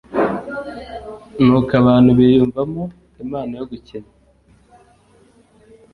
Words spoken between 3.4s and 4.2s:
yo gukina